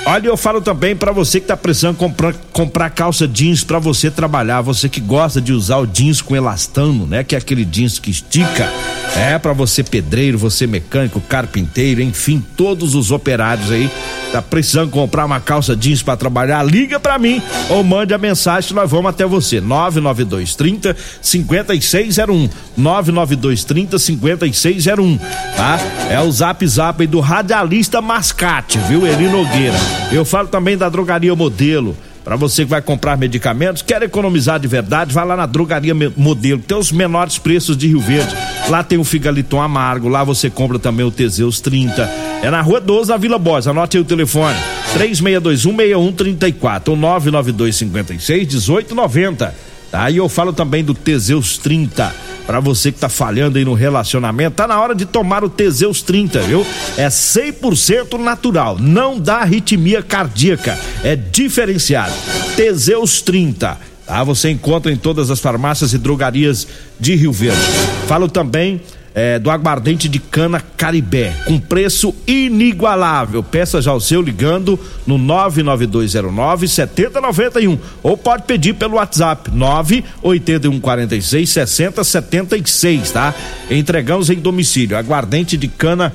Olha, 0.05 0.27
eu 0.27 0.37
falo 0.37 0.61
também 0.61 0.97
para 0.97 1.13
você 1.13 1.41
que 1.41 1.47
tá 1.47 1.57
precisando 1.57 1.97
comprar, 1.97 2.35
comprar 2.53 2.91
calça 2.91 3.27
jeans 3.29 3.63
para 3.63 3.79
você 3.79 4.11
trabalhar, 4.11 4.61
você 4.61 4.89
que 4.89 5.01
gosta 5.01 5.41
de 5.41 5.53
usar 5.53 5.79
o 5.79 5.87
jeans 5.87 6.21
com 6.21 6.35
elastano, 6.35 7.07
né? 7.07 7.23
Que 7.23 7.37
é 7.37 7.39
aquele 7.39 7.65
jeans 7.65 8.01
que 8.01 8.11
estica. 8.11 8.69
É 9.17 9.39
para 9.39 9.53
você 9.53 9.83
pedreiro, 9.85 10.37
você 10.39 10.67
mecânico, 10.67 11.21
carpinteiro, 11.21 12.03
enfim, 12.03 12.45
todos 12.57 12.95
os 12.95 13.11
operários 13.11 13.71
aí 13.71 13.91
tá 14.33 14.41
precisando 14.41 14.91
comprar 14.91 15.27
uma 15.27 15.39
calça 15.39 15.77
jeans 15.77 16.03
para 16.03 16.17
trabalhar, 16.17 16.63
liga 16.63 16.99
para 16.99 17.19
mim 17.19 17.43
ou 17.69 17.85
mande 17.85 18.15
a 18.15 18.19
mensagem 18.19 18.69
que 18.69 18.75
nós 18.75 18.91
vamos 18.91 19.11
até 19.11 19.27
você. 19.27 19.61
99230 19.61 20.97
5601. 21.21 22.49
99230 22.77 23.99
5601, 23.99 25.19
tá? 25.19 25.79
É 26.11 26.19
o 26.21 26.33
Zap 26.33 26.67
Zap 26.67 27.07
do 27.07 27.21
radialista 27.21 28.01
Mascate, 28.01 28.79
viu? 28.89 29.07
Eli 29.07 29.29
Nogueira. 29.29 29.77
Eu 30.13 30.25
falo 30.25 30.49
também 30.49 30.77
da 30.77 30.89
drogaria 30.89 31.35
Modelo. 31.35 31.97
Para 32.25 32.37
você 32.37 32.65
que 32.65 32.71
vai 32.71 32.81
comprar 32.81 33.19
medicamentos, 33.19 33.83
quer 33.83 34.01
economizar 34.03 34.61
de 34.61 34.69
verdade, 34.69 35.13
vai 35.13 35.27
lá 35.27 35.37
na 35.37 35.45
Drogaria 35.45 35.93
Modelo, 36.17 36.61
tem 36.61 36.79
os 36.79 36.93
menores 36.93 37.37
preços 37.37 37.77
de 37.77 37.89
Rio 37.89 38.01
Verde. 38.01 38.33
Lá 38.69 38.85
tem 38.85 38.97
o 38.97 39.03
Figaliton 39.03 39.61
Amargo, 39.61 40.09
lá 40.09 40.23
você 40.23 40.49
compra 40.49 40.79
também 40.79 41.05
o 41.05 41.11
Teseus 41.11 41.61
30. 41.61 42.09
É 42.43 42.51
na 42.51 42.61
Rua 42.61 42.81
12, 42.81 43.11
na 43.11 43.17
Vila 43.17 43.39
Borges. 43.39 43.67
Anote 43.67 43.97
aí 43.97 44.03
o 44.03 44.07
telefone: 44.07 44.57
36216134 44.97 46.91
ou 46.91 46.97
992561890. 46.97 49.51
Tá? 49.93 50.11
E 50.11 50.17
eu 50.17 50.27
falo 50.27 50.55
também 50.55 50.83
do 50.83 50.95
Teseus 50.95 51.59
30. 51.59 52.15
Para 52.47 52.59
você 52.61 52.91
que 52.91 52.99
tá 52.99 53.11
falhando 53.11 53.59
aí 53.59 53.65
no 53.65 53.75
relacionamento, 53.75 54.57
tá 54.57 54.67
na 54.67 54.81
hora 54.81 54.95
de 54.95 55.05
tomar 55.05 55.45
o 55.45 55.51
Teseus 55.51 56.01
30, 56.01 56.41
viu? 56.41 56.67
É 56.97 57.09
100% 57.09 58.19
natural, 58.19 58.79
não 58.81 59.21
dá 59.21 59.37
arritmia 59.37 60.03
cardíaca, 60.03 60.77
é 61.05 61.15
diferenciado. 61.15 62.15
Teseus 62.57 63.21
30. 63.21 63.79
Tá? 64.07 64.25
Você 64.25 64.51
encontra 64.51 64.91
em 64.91 64.97
todas 64.97 65.31
as 65.31 65.39
farmácias 65.39 65.93
e 65.93 65.99
drogarias 65.99 66.67
de 66.99 67.15
Rio 67.15 67.31
Verde. 67.31 67.61
Falo 68.09 68.29
também 68.29 68.81
é, 69.15 69.39
do 69.39 69.51
aguardente 69.51 70.09
de 70.09 70.19
cana 70.19 70.63
Caribé, 70.77 71.35
com 71.47 71.59
preço 71.59 72.15
inigualável. 72.27 73.43
Peça 73.43 73.83
já 73.83 73.93
o 73.93 74.01
seu 74.01 74.23
ligando 74.23 74.79
no 75.07 75.19
99209 75.19 76.69
7091 76.69 77.79
ou 78.03 78.17
pode 78.17 78.45
pedir 78.45 78.75
pelo 78.75 78.97
WhatsApp 78.97 79.51
98146 79.51 81.51
6076, 81.51 83.11
tá? 83.11 83.35
Entregamos 83.71 84.31
em 84.31 84.37
domicílio. 84.37 84.97
Aguardente 84.97 85.57
de 85.57 85.69
cana 85.69 86.13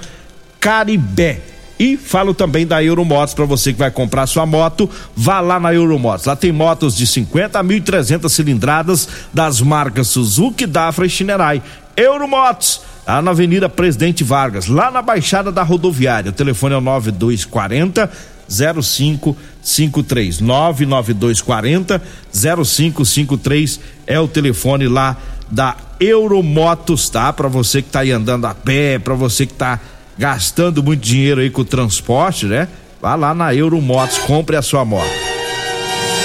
Caribé. 0.60 1.42
E 1.80 1.96
falo 1.96 2.34
também 2.34 2.66
da 2.66 2.84
Euromotos 2.84 3.36
para 3.36 3.46
você 3.46 3.72
que 3.72 3.78
vai 3.78 3.92
comprar 3.92 4.26
sua 4.26 4.48
moto, 4.48 4.90
vá 5.16 5.40
lá 5.40 5.60
na 5.60 5.74
Euromotos. 5.74 6.26
Lá 6.26 6.36
tem 6.36 6.52
motos 6.52 6.98
de 6.98 7.06
50 7.06 7.60
a 7.60 7.64
1.300 7.64 8.30
cilindradas 8.30 9.08
das 9.32 9.62
marcas 9.62 10.08
Suzuki, 10.08 10.66
Dafra 10.66 11.06
e 11.06 11.10
Shinerai. 11.10 11.62
Euromotos, 11.96 12.82
lá 13.08 13.22
na 13.22 13.32
Avenida 13.32 13.70
Presidente 13.70 14.24
Vargas, 14.24 14.68
lá 14.68 14.92
na 14.92 15.02
Baixada 15.02 15.52
da 15.52 15.64
Rodoviária. 15.64 16.30
O 16.30 16.34
telefone 16.34 16.76
é 16.76 16.78
o 16.78 16.82
9240 16.82 18.12
0553 18.50 20.42
99240 20.42 22.02
0553 22.34 23.80
é 24.06 24.20
o 24.20 24.28
telefone 24.28 24.88
lá 24.88 25.16
da 25.50 25.76
Euromotos, 26.00 27.10
tá? 27.10 27.32
Para 27.32 27.48
você 27.48 27.82
que 27.82 27.90
tá 27.90 28.02
aí 28.02 28.12
andando 28.12 28.46
a 28.46 28.54
pé, 28.54 29.00
para 29.00 29.14
você 29.14 29.46
que 29.46 29.54
tá 29.54 29.80
gastando 30.18 30.84
muito 30.84 31.02
dinheiro 31.02 31.42
aí 31.42 31.50
com 31.50 31.62
o 31.62 31.66
transporte, 31.66 32.46
né? 32.46 32.68
Vá 33.02 33.16
lá 33.16 33.34
na 33.34 33.56
Euromotos, 33.56 34.18
compre 34.20 34.58
a 34.58 34.62
sua 34.62 34.84
moto. 34.84 35.27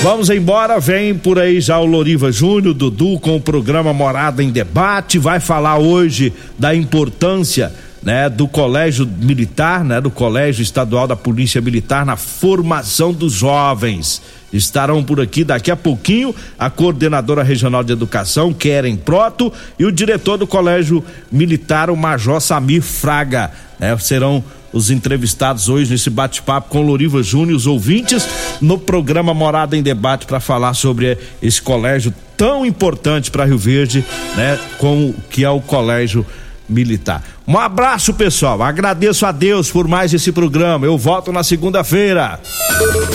Vamos 0.03 0.29
embora, 0.31 0.81
vem 0.81 1.15
por 1.15 1.39
aí 1.39 1.61
já 1.61 1.79
o 1.79 1.87
Loriva 1.87 2.33
Júnior, 2.33 2.75
Dudu, 2.75 3.21
com 3.21 3.37
o 3.37 3.41
programa 3.41 3.93
Morada 3.93 4.43
em 4.43 4.51
Debate, 4.51 5.17
vai 5.17 5.39
falar 5.39 5.79
hoje 5.79 6.33
da 6.59 6.75
importância 6.75 7.73
né, 8.03 8.29
do 8.29 8.49
Colégio 8.49 9.07
Militar, 9.07 9.85
né, 9.85 10.01
do 10.01 10.11
Colégio 10.11 10.63
Estadual 10.63 11.07
da 11.07 11.17
Polícia 11.17 11.61
Militar 11.61 12.05
na 12.05 12.17
formação 12.17 13.13
dos 13.13 13.33
jovens. 13.33 14.23
Estarão 14.53 15.03
por 15.03 15.21
aqui 15.21 15.45
daqui 15.45 15.71
a 15.71 15.77
pouquinho 15.77 16.35
a 16.59 16.69
coordenadora 16.69 17.43
regional 17.43 17.83
de 17.83 17.93
educação, 17.93 18.53
Keren 18.53 18.97
Proto, 18.97 19.53
e 19.79 19.85
o 19.85 19.93
diretor 19.93 20.37
do 20.37 20.47
Colégio 20.47 21.03
Militar, 21.31 21.89
o 21.89 21.97
Major 21.97 22.41
Samir 22.41 22.83
Fraga. 22.83 23.51
Né, 23.79 23.97
serão 23.99 24.45
os 24.73 24.91
entrevistados 24.91 25.69
hoje 25.69 25.91
nesse 25.91 26.09
bate-papo 26.09 26.71
com 26.71 26.83
Loriva 26.83 27.23
Júnior, 27.23 27.57
os 27.57 27.67
ouvintes, 27.67 28.27
no 28.61 28.79
programa 28.79 29.35
Morada 29.35 29.77
em 29.77 29.83
Debate 29.83 30.27
para 30.27 30.41
falar 30.41 30.75
sobre 30.75 31.19
esse 31.43 31.61
colégio 31.61 32.13
tão 32.37 32.65
importante 32.65 33.31
para 33.31 33.45
Rio 33.45 33.59
Verde, 33.59 34.05
né? 34.35 34.59
Como 34.79 35.15
que 35.31 35.45
é 35.45 35.51
o 35.51 35.61
Colégio 35.61 36.27
Militar. 36.69 37.23
Um 37.47 37.59
abraço, 37.59 38.15
pessoal. 38.15 38.63
Agradeço 38.63 39.27
a 39.27 39.33
Deus 39.33 39.71
por 39.71 39.87
mais 39.89 40.15
esse 40.15 40.33
programa. 40.33 40.87
Eu 40.87 40.97
volto 40.97 41.33
na 41.33 41.43
segunda-feira. 41.43 42.41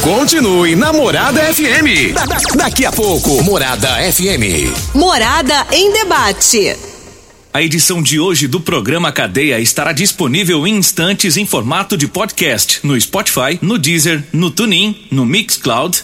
Continue 0.01 0.75
na 0.75 0.93
Morada 0.93 1.41
FM. 1.41 2.13
Da, 2.13 2.25
da, 2.25 2.37
daqui 2.55 2.85
a 2.85 2.91
pouco, 2.91 3.43
Morada 3.43 3.89
FM. 4.11 4.95
Morada 4.95 5.67
em 5.71 5.91
Debate. 5.91 6.75
A 7.53 7.63
edição 7.63 8.03
de 8.03 8.19
hoje 8.19 8.47
do 8.47 8.59
programa 8.59 9.11
Cadeia 9.11 9.59
estará 9.59 9.91
disponível 9.91 10.67
em 10.67 10.75
instantes 10.75 11.37
em 11.37 11.45
formato 11.45 11.97
de 11.97 12.07
podcast 12.07 12.81
no 12.83 12.99
Spotify, 13.01 13.57
no 13.61 13.79
Deezer, 13.79 14.23
no 14.31 14.51
TuneIn, 14.51 15.07
no 15.09 15.25
Mixcloud, 15.25 16.03